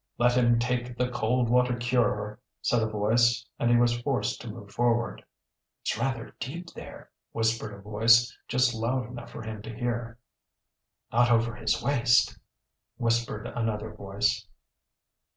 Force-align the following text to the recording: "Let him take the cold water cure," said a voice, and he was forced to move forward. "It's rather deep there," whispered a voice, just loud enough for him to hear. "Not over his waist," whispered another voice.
"Let 0.17 0.35
him 0.35 0.57
take 0.57 0.97
the 0.97 1.11
cold 1.11 1.47
water 1.47 1.75
cure," 1.77 2.39
said 2.63 2.81
a 2.81 2.87
voice, 2.87 3.45
and 3.59 3.69
he 3.69 3.77
was 3.77 4.01
forced 4.01 4.41
to 4.41 4.49
move 4.49 4.71
forward. 4.71 5.23
"It's 5.83 5.95
rather 5.95 6.35
deep 6.39 6.71
there," 6.73 7.11
whispered 7.33 7.71
a 7.71 7.79
voice, 7.83 8.35
just 8.47 8.73
loud 8.73 9.05
enough 9.07 9.29
for 9.29 9.43
him 9.43 9.61
to 9.61 9.69
hear. 9.71 10.17
"Not 11.13 11.29
over 11.29 11.53
his 11.53 11.83
waist," 11.83 12.35
whispered 12.97 13.45
another 13.45 13.93
voice. 13.93 14.47